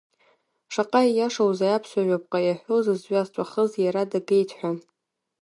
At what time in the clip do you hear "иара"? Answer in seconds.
3.83-4.03